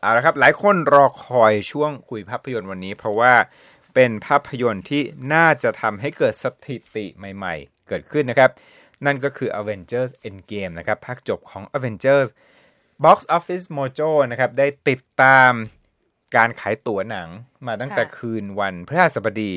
[0.00, 3.32] เอาละครับหลายคนรอคอยช่วงคุยภาพยนตร์วันนี้ เพราะว่า
[3.94, 5.02] เป็นภาพยนตร์ที่
[5.34, 8.50] น่าจะทำให้เกิดสถิติใหม่ๆ เกิดขึ้นนะครับ
[9.04, 12.28] นั่นก็คือ Avengers Endgame นะครับภาคจบของ Avengers
[13.04, 15.52] Box Office Mojo นะครับได้ติดตาม
[16.36, 17.28] การขายตั๋วหนัง
[17.66, 19.52] มาตั้งแต่ค่ะคืนวันพฤหัสบดี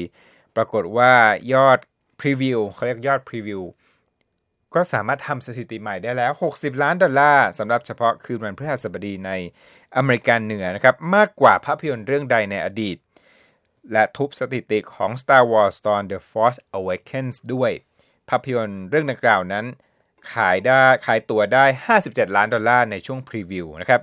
[0.56, 1.12] ปรากฏว่า
[1.54, 1.80] ยอด
[2.20, 3.62] พรีวิวเขาเรียกยอดพรีวิว
[4.76, 9.32] ก็สามารถทำสถิติใหม่ได้แล้ว 60 ล้านดอลลาร์สำหรับเฉพาะคืนวันพฤหัสบดีใน
[9.96, 12.98] อเมริกาเหนือนะครับ มากกว่าภาพยนตร์เรื่องใดในอดีต
[13.92, 17.72] และทุบสถิติของ Star Wars ตอน The Force Awakens ด้วย
[18.30, 19.66] ภาพยนตร์เรื่องดังกล่าวนั้น
[20.34, 21.66] ขายได้ขายตั๋วได้
[22.02, 24.02] 57 ล้านดอลลาร์ในช่วง preview นะครับ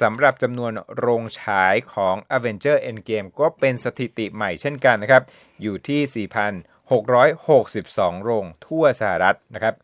[0.00, 5.22] สำหรับจำนวนโรงฉายของ Avenger Endgame ก็เป็นสถิติใหม่เช่นกันนะครับ
[5.62, 9.74] อยู่ที่ 4,662 โรงทั่วสหรัฐนะครับ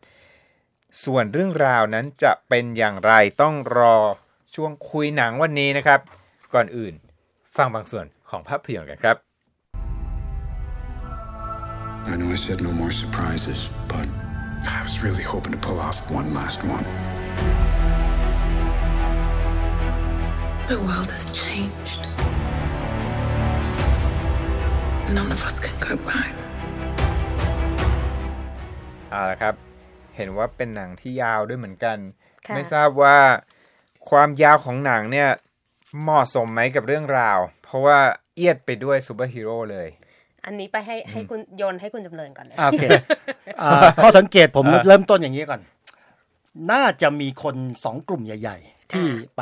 [1.01, 3.97] ส่วนเรื่องราวนั้นจะเป็นอย่างไรต้องรอ
[4.55, 5.99] ช่วงคุยหนังวันนี้นะครับ
[6.53, 6.93] ก่อนอื่น
[7.55, 9.17] ฟังบางส่วนของภาพยนตร์กันครับ
[12.11, 13.59] I know I said no more surprises,
[13.93, 14.07] but
[14.75, 16.85] I was really hoping to pull off one last one.
[20.71, 22.01] The world has changed.
[25.17, 26.33] None of us can go back.
[29.11, 29.62] เอาละครับ
[30.15, 31.97] เห็นว่าเป็นหนังที่ยาวด้วยเหมือนกัน
[32.47, 33.17] ค่ะไม่ทราบว่า
[34.09, 35.29] ความยาวของหนังเนี่ย
[36.01, 37.99] เหมาะสมไหมกับเรื่องราว เพราะว่า
[38.35, 39.87] แออัดไปด้วยซูเปอร์ฮีโร่เลย
[40.45, 42.85] อันนี้ไปให้ให้คุณโยนให้คุณจำเริญก่อนนะโอเค
[43.61, 45.61] อ่าข้อสังเกตผมเริ่มต้นอย่างนี้ก่อน
[46.71, 49.41] น่าจะมีคนสองกลุ่มใหญ่ๆ ที่ไป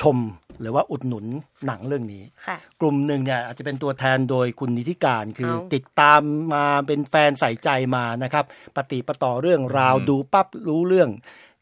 [0.00, 0.18] ชม
[0.60, 1.26] หรือว่าอุดหนุน
[1.66, 6.20] หนังเรื่องนี้ค่ะกลุ่มหนึ่งเนี่ยอาจจะเป็นตัวแทนโดยคุณนิติการคือเอาติดตาม
[6.54, 8.44] มาเป็นแฟนใส่ใจมานะครับ
[8.76, 11.10] ปฏิปต่อเรื่องราวดูปั๊บรู้เรื่อง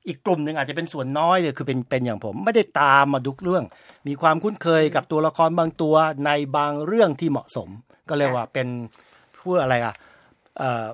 [0.06, 3.64] อีกกลุ่มหนึ่งอาจจะเป็นส่วนน้อยเลยคือเป็นเป็นอย่างผม ไม่ได้ตามมาดุกเรื่อง
[4.08, 5.94] มีความคุ้นเคยกับตัวละครบางตัว
[6.26, 7.68] ในบางเรื่องที่เหมาะสม
[8.08, 8.68] ก็เรียกว่าเป็น
[9.38, 9.94] พูดอะไรอะ
[10.58, 10.86] เอ่อ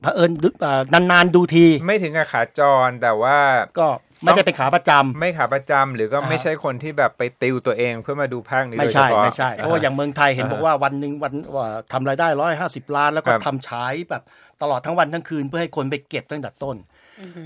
[0.00, 3.38] เผอิญดูเอ่อนานๆดูที ไม่ถึงกับขาจรแต่ว่า
[3.78, 3.88] ก็
[4.22, 14.22] ไม่ได้เป็นขาประจำไม่ขาประจำหรือก็ไม่อ่าใช่คนที่แบบไปติวตัวเองเพื่อมาดูภาคนี้ไม่โดยเฉใช่พาะไม่ใช่เพราะว่าอย่างเมืองไทยเห็นบอกว่าวันหนึ่งวันว่าทำรายได้ร้อยห้าสิบล้าน แล้วก็ครับทำฉายแบบ
[14.62, 16.76] ตลอดทั้งวันทั้งคืนเพื่อให้คนไปเก็บตั้งแต่ต้น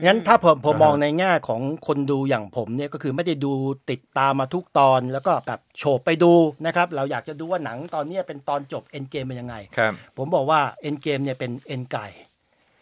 [0.07, 3.53] งั้นถ้าผมผมมองในแง่ของคนดูอย่างผมเนี่ยก็คือไม่ได้ดู
[3.91, 6.33] ติดตามมาทุกตอนแล้วก็แบบโฉบไปดู
[6.67, 12.07] นะครับ เราอยากจะดูว่าหนังตอนเนี้ยเป็นตอนจบเอ็นเกมเป็นยังไงครับผมบอกว่าเอ็นเกมเนี่ยเป็นเอ็นไก่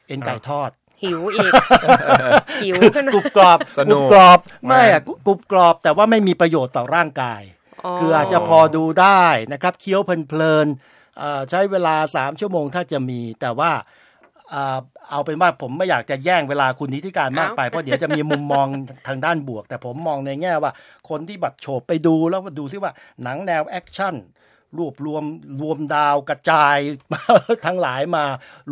[0.08, 0.70] เอ็นไก่ทอด
[1.02, 1.52] หิวอีก
[2.64, 7.42] หิวขึ้นมากรุบกรอบสนุกกรุบกรอบไม่อะกรุกรุบกรอบแต่ว่าไม่มีประโยชน์ต่อร่างกาย
[7.98, 13.70] คืออาจจะพอดูได้นะครับเคี้ยวเพลินๆเอ่อใช้เวลาสามชั่วโมงถ้าจะมี แต่ว่า
[14.50, 14.78] เอ่อ
[15.10, 18.66] เอาเป็นว่าผมไม่อยากจะแย่งเวลาคุณนิติการมากไป เพราะเดี๋ยวจะมีมุมมอง
[19.08, 20.72] ทางด้านบวก แต่ผมมองในแง่ว่า
[21.08, 22.92] คนที่แบบโฉบไปดูแล้วดูซิว่า
[23.22, 24.14] หนังแนวแอคชั่น
[24.76, 25.24] รวบรวม
[25.62, 26.78] รวมดาวกระจาย
[27.66, 28.24] ทั้งหลายมา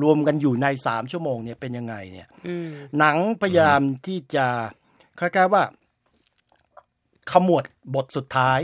[0.03, 2.69] รวมกันอยู่ในสามชั่วโมงเนี่ยเป็นยังไงเนี่ยอืม
[2.99, 4.47] หนังพยายามที่จะ
[5.19, 5.63] คล้ายๆว่า
[7.33, 7.65] ขมวด
[7.95, 8.59] บทสุดท้าย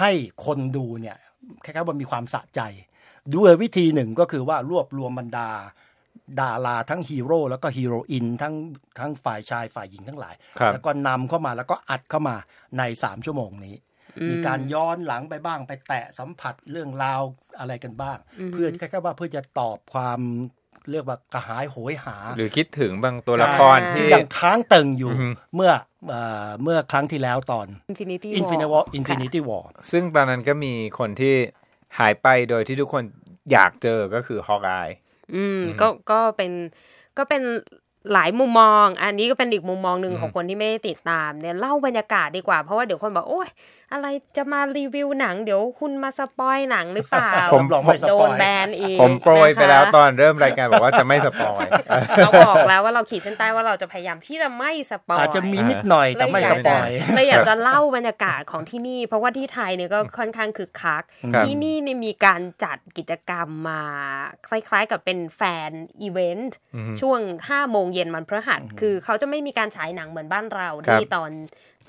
[0.00, 0.10] ให้
[0.44, 1.16] คนดูเนี่ย
[1.64, 2.60] คล้ายๆว่ามีความสะใจ
[3.36, 5.48] ด้วยวิธีหนึ่งก็คือว่ารวบรวมบรรดา
[6.40, 8.54] ดาราทั้งฮีโร่แล้วก็ฮีโรอีนทั้ง
[8.98, 12.36] ทั้งฝ่ายชายฝ่ายหญิงทั้งหลายครับแล้วก็นำเข้ามาแล้วก็อัดเข้ามา
[12.78, 13.74] ในสามชั่วโมงนี้
[14.30, 17.22] มีการย้อนหลังไปบ้าง ไปแตะสัมผัสเรื่องราว
[17.58, 18.18] อะไรกันบ้าง
[18.52, 20.20] เพื่อที่คล้ายๆว่าเพื่อจะตอบความ
[20.90, 25.72] เรียกว่ากระหายโหยหา หรือคิดถึงบางตัวละครใช่ที่ยังค้างตึงอยู่อือฮึเมื่อ
[26.08, 31.34] เอ่อเมื่อครั้งที่แล้วตอน Infinity Infinity War War Infinity War ซึ่งตอนนั้นก็มีคนที่
[31.98, 33.04] หายไปโดยที่ทุกคน
[33.52, 34.88] อยากเจอก็คือฮอกอาย
[35.34, 36.52] อืมก็ก็เป็น
[37.18, 37.42] ก็เป็น
[38.12, 43.48] หลายมุมมอง อันนี้ก็เป็นอีกมุมมองหนึ่งของคนที่ไม่ได้ติดตามเนี่ยเล่าบรรยากาศดีกว่าเพราะว่าเดี๋ยวคนบอกโอ๊ย
[43.92, 51.66] อะไรจะมารีวิวหนัง เดี๋ยวคุณมาสปอยหนังหรือเปล่าผมลองไม่สโดปอนยแบนอีกผมโปรยไปแล้วนะคะตอนเริ่มรายการบอกว่าจะไม่สปอย
[52.16, 61.02] เราบอกแล้วว่าเราขีดเส้นใต้ว่าเราจะพยายามที่จะไม่สปอยอาจจะมีนิดหน่อยแต่ไม่สปอยเลยอยากจะเล่าบรรยากาศของที่นี่ เพราะว่าที่ไทยเนี่ยก็ค่อนข้างคึกคัก
[61.34, 63.82] ครับที่นี่เนี่ยมีการจัดกิจกรรมมา
[64.48, 65.70] คล้ายๆกับเป็น fan
[66.02, 66.56] event
[67.00, 71.30] ช่วง5โมงเย็นวันพฤหัสคือเขาจะไม่มีการฉายหนังเหมือนบ้านเราครับที่ตอน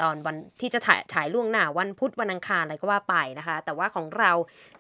[0.02, 4.32] ตอนวันที่จะถ่ายฉายล่วงหน้าวันพุธวันอังคารอะไรก็ว่าไปนะคะ แต่ว่าของเรา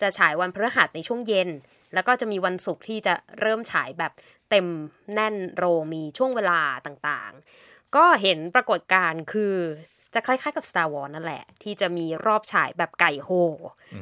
[0.01, 1.49] จะฉายวันพฤหัสในช่วงเย็น
[1.93, 4.11] แล้วก็จะมีวันศุกร์ที่จะเริ่มฉายแบบ
[4.49, 4.67] เต็ม
[5.13, 9.55] แน่นโรงมีช่วงเวลาต่างๆ ก็เห็นปรากฏการณ์คือ
[10.13, 13.29] จะคล้ายๆกับ Star Wars นั่นแหละ ที่จะมีรอบฉายแบบไก่โฮ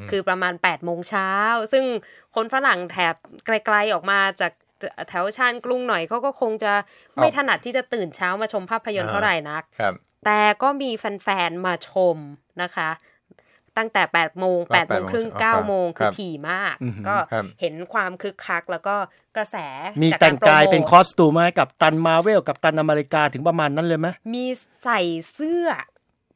[0.09, 1.31] คือประมาณ8โมงเช้า
[1.73, 1.85] ซึ่ง
[2.35, 3.15] คนฝรั่งแถบ
[3.45, 4.51] ไกลๆออกมาจาก
[5.09, 6.73] แถวชานกรุงหน่อยเขาก็คงจะ
[7.15, 9.93] ไม่เอาถนัดที่จะตื่นเช้ามาชมภาพยนตร์อ่าเท่าไหร่นักครับ
[10.25, 12.17] แต่ก็มีแฟนๆ มาชม
[12.61, 12.89] นะคะ
[13.77, 18.95] ตั้งแต่8โมงอ่า8โมงครึ่ง8โมงครับ9โมงครัคือบถี่มากอือหือก็ครับเห็นความคึกคักแล้วก็
[19.35, 19.55] กระแส
[20.01, 24.45] มีจากแต่งกายโปรโมทเป็นคอสตูมไหมกับตันมาเวลกับตันอเมริกาถึงประมาณนั้นเลยไหมมี
[24.83, 25.01] ใส่
[25.33, 25.67] เสื้อ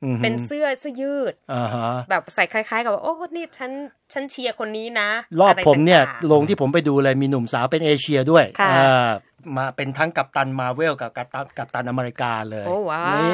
[0.04, 3.72] อืออหือเป็นเสื้อเสื้อยืดอ่าฮะแบบใส่คล้าย ๆ กับว่าโอ้นี่ฉัน
[4.14, 5.10] ฉันเชียร์คนนี้นะ
[5.40, 9.10] รอบะไผมเนี่ยต่างๆลงที่ผมไปดูเลยมีหนุ่มสาวเป็นเอเชียด้วยค่ะอ่า
[9.58, 13.32] มาเป็นทั้งกัปตันมาเวลกับกัปตันกัปตันอเมริกาเลยโอ้ว้าวนี่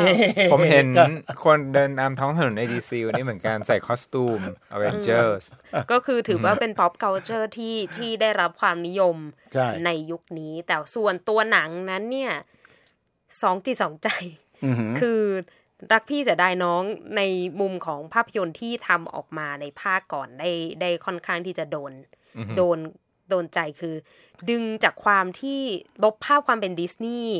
[0.51, 1.05] ผมเห็นก็
[1.43, 4.41] คนเดินตามท้องถนนในดีซีวันนี้เหมือนกันใส่คอสตูม
[4.75, 5.43] Avengers
[5.91, 9.17] ก็คือถือว่าเป็น pop culture ที่ที่ได้รับความนิยม
[9.53, 12.33] ใช่ในยุคนี้ แต่ส่วนตัวหนังนั้นเนี่ย
[13.41, 14.09] สองจิตสองใจ
[14.65, 15.21] อือหือคือ
[15.91, 16.83] รักพี่เสียดายน้อง
[17.17, 17.21] ใน
[17.61, 20.51] มุมของภาพยนตร์ที่ทำออกมาในภาคก่อนได้
[20.81, 21.91] ได้ค่อนข้างที่จะโดน
[22.57, 22.77] โดน
[23.29, 23.95] โดนใจคือ
[24.49, 25.59] ดึงจากความที่
[26.03, 27.37] ลบภาพความเป็นดิสนีย์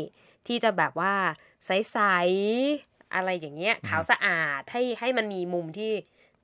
[0.47, 1.13] ที่จะแบบว่า
[1.65, 5.91] ใสๆอะไรอย่างเงี้ยขาวสะอาดให้ให้มันมีมุมที่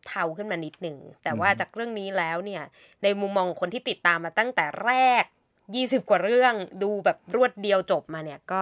[0.07, 2.63] เทาขึ้นมานิดหนึ่ง แต่ว่าจากเรื่องนี้แล้วเนี่ย
[3.03, 5.23] ในมุมมองของคนที่ติดตามมาตั้งแต่แรก
[5.65, 6.53] 20กว่าเรื่อง
[6.83, 8.61] ดูแบบรวดเดียวจบมาเนี่ยก็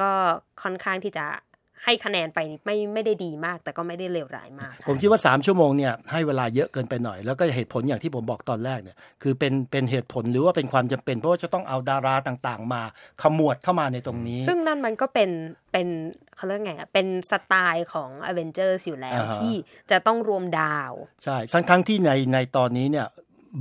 [0.00, 0.10] ก็
[0.62, 1.26] ค่อนข้างที่จะ
[1.84, 12.82] ให้คะแนนไปไม่ไม่ได้ดีมาก แต่ก็ไม่ได้เลวร้ายมาก ผมคิดว่า 3 ชั่วโมงเนี่ยให้เวลาเยอะเกินไปหน่อย แล้วก็เหตุผลอย่างที่ผมบอกตอนแรกเนี่ยคือเป็นเป็นเหตุผลหรือว่าเป็นความจำเป็น เพราะว่าจะต้องเอาดาราต่างๆ มา
[13.22, 15.30] ขมวดเข้ามาในตรงนี้ ซึ่งนั่นมันก็เป็น
[15.72, 15.88] เป็น
[16.36, 19.54] เขาเรียกไงอะเป็นสไตล์ของ a v e n g e r s อยู่แล้วอ่าฮะที่
[19.90, 20.92] จะต้องรวมดาว
[21.24, 23.06] ใช่ทั้งทั้งที่ในในตอนนี้เนี่ย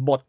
[0.10, 0.21] บท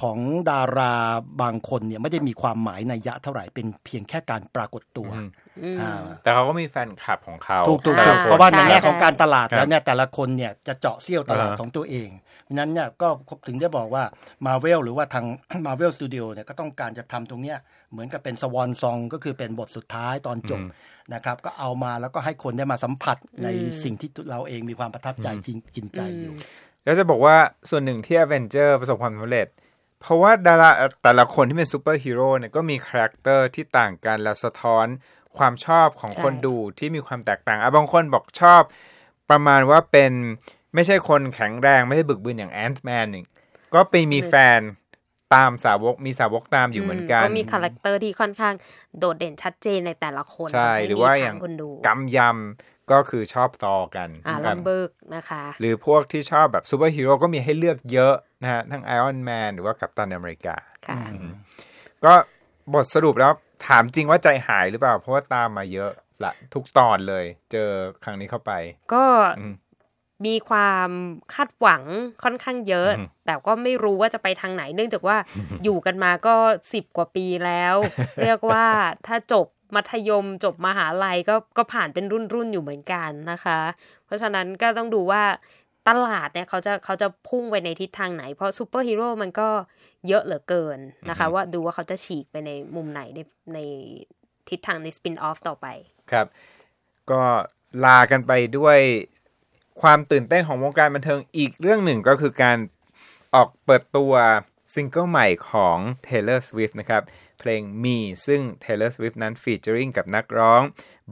[0.00, 0.18] ของ
[0.50, 0.94] ดารา
[1.42, 5.92] บางคนเนี่ยไม่ได้มีความหมายในยยะเท่าไหร่เป็นเพียงแค่การปรากฏตัวอืมอ่า
[6.22, 12.10] แต่เขาก็มีแฟนคลับของเขาถูกถูกแต่ถูละกคนเพราะว่าในแง่ใช่ของการตลาดครับแล้วเนี่ยแต่ละคนเนี่ยจะเจาะเสี้ยวตลาดอ่าฮะของตัวเอง
[12.44, 13.08] เพราะฉะนั้นเนี่ยก็
[13.48, 14.04] ถึงได้บอกว่า
[14.46, 15.24] มาเวลหรือว่าทาง
[15.66, 17.58] Marvel Studio เนี่ยก็ต้องการจะทำตรงเนี้ย
[17.92, 20.60] เหมือนกับเป็น swan song ก็คือเป็นบทสุดท้ายตอนจบ
[21.14, 23.48] นะครับก็เอามาแล้วก็ให้คนได้มาสัมผัสใน
[23.82, 26.34] สิ่งที่เราเองมีความประทับใจกินกินใจอยู่
[26.84, 27.36] แล้วจะบอกว่า
[27.70, 29.46] ส่วนหนึ่งที่ Avenger ประสบความสำเร็จ
[30.00, 30.70] เพราะว่าดารา
[31.02, 34.86] แต่ละคนที่เป็นซูเปอร์ฮีโร่เนี่ยก็มีคาแรคเตอร์ที่ต่างกันและสะท้อน
[35.38, 38.62] ความชอบของใช่คนดูที่มีความแตกต่างอะบางคนบอกชอบ
[39.30, 40.12] ประมาณว่าเป็น
[40.74, 43.24] ไม่ใช่คนแข็งแรงไม่ได้บึกบึนอย่างแอนท์แมนนี่
[43.74, 44.60] ก็ไปมีแฟน
[45.34, 48.54] ตามสาวกมีสาวกตามอยู่เหมือนกันก็มีคาแรคเตอร์ที่ค่อนข้าง
[48.98, 60.56] โดดเด่นชัดเจนในแต่ละคนใช่ทำใหรือว่ามีอย่างทคนดูกำยำ ก็คือชอบต่อกันอ่าคลัรับมเบิร์กนะคะ หรือพวกที่ชอบแบบซูเปอร์ฮีโร่ก็มีให้เลือกเยอะนะฮะ ทั้งไอออนแมนหรือว่ากัปตันอเมริกา
[60.86, 61.00] ค่ะ
[62.04, 62.14] ก็
[62.74, 63.32] บทสรุปแล้ว
[63.66, 65.90] ถามจริงว่าใจหายหรือเปล่า เพราะว่าตามมาเยอะ
[66.24, 67.70] ละทุกตอนเลย เจอ
[68.04, 68.52] ครั้งนี้เข้าไป
[68.92, 69.04] ก็
[69.38, 69.54] อืม
[70.26, 70.90] มีความ
[71.34, 71.82] คาดหวัง
[72.22, 75.16] ค่อนข้างเยอะอืมแต่ก็ไม่รู้ว่าจะไปทางไหน เนื่องจากว่า
[75.64, 76.34] อยู่กันมาก็
[76.72, 77.76] สิบกว่าปีแล้ว
[78.24, 78.66] เรียกว่า
[79.06, 79.46] ถ้าจบ
[79.76, 83.58] มัธยมจบมหาลัยก็ก็ผ่านเป็นรุ่นรุ่นๆอยู่เหมือนกันนะคะ
[84.04, 85.22] เพราะฉะนั้นก็ต้องดูว่า
[85.88, 89.48] ตลาดเนี่ยเขาจะเขาจะพุ่งไปในทิศทางไหน เพราะซูเปอร์ฮีโร่มันก็
[90.08, 90.78] เยอะเหลือเกิน
[91.10, 93.20] นะคะ ว่าดูว่าเขาจะฉีกไปในมุมไหนใน
[93.54, 93.58] ใน
[94.48, 95.66] ทิศทางใน spin-off ต่อไป
[96.12, 96.26] ครับ
[97.10, 97.22] ก็
[97.84, 98.78] ลากันไปด้วย
[99.82, 102.56] ความตื่นเต้นของวงการบันเทิงอีกเรื่องหนึ่งก็คือการ
[103.34, 104.12] ออกเปิดตัว
[104.74, 105.76] ซิงเกิลใหม่ของ
[106.06, 107.02] Taylor Swift นะครับ
[107.40, 110.62] เพลง Me ซึ่ง Taylor Swift นั้น featuring กับนักร้อง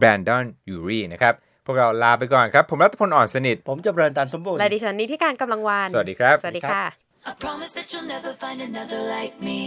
[0.01, 0.45] Brandon
[0.75, 1.35] Urie นะครับ
[1.67, 6.85] พวกเราลาไปก่อนครับ ผมรัตพลอ่อนสนิท ผมจะเบรนตันสมบูรณ์ และดิฉันนิติการกำลังวาน สวัสดีครับ สวัสดีค่ะ
[7.31, 9.61] I promise that you'll never find another like me.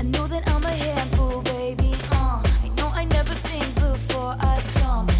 [0.00, 1.92] I know that I'm a handful, baby.
[2.10, 5.17] Uh, I know I never think before I jump.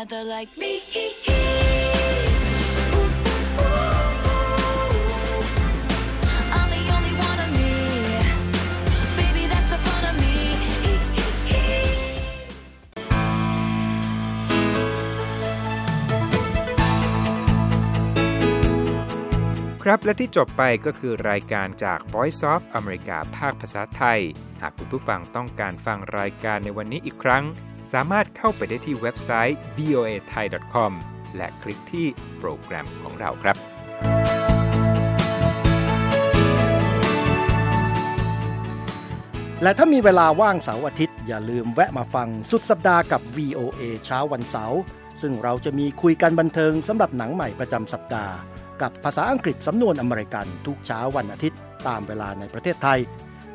[0.00, 0.80] Fun of me.
[19.82, 24.20] ครับและที่จบไปก็คือรายการจาก Voice of America ภาคภาษาไทย
[24.62, 27.44] หากคุณผู้ฟังต้องการฟังรายการในวันนี้อีกครั้ง
[27.92, 30.92] สามารถเข้าไปได้ที่เว็บไซต์ voa thai com
[31.36, 32.06] และคลิกที่
[32.38, 33.56] โปรแกรมของเราครับ
[39.62, 44.80] และถ้ามีเวลาว่างเสาร์อาทิตย์ อย่าลืมแวะมาฟังสุดสัปดาห์กับ VOA เช้าวันเสาร์
[45.22, 48.34] ซึ่งเราจะมีคุยกันบันเทิงสำหรับหนังใหม่ประจำสัปดาห์
[48.82, 52.98] กับภาษาอังกฤษสำนวนอเมริกันทุกเช้าวันอาทิตย์ ตามเวลาในประเทศไทย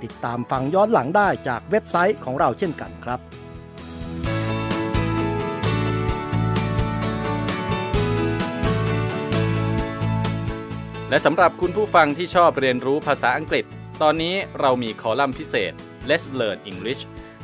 [0.04, 3.20] ติดตามฟังย้อนหลังได้จากเว็บไซต์ของเราเช่นกันครับ
[11.09, 13.65] และสำหรับคุณผู้ฟังที่ชอบเรียนรู้ภาษาอังกฤษ
[14.01, 15.74] ตอนนี้เรามีคอลัมน์พิเศษ
[16.09, 17.01] Let's Learn English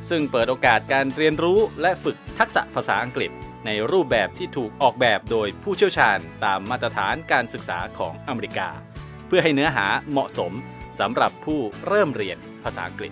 [0.10, 3.32] ซึ่งเปิดโอกาสการเรียนรู้และฝึกทักษะภาษาอังกฤษ
[3.66, 8.70] ในรูปแบบที่ถูกออกแบบโดยผู้เชี่ยวชาญตามมาตรฐานการศึกษาของอเมริกา
[9.28, 10.52] เพื่อให้เนื้อหาเหมาะสม
[11.00, 13.12] สำหรับผู้เริ่มเรียนภาษาอังกฤษ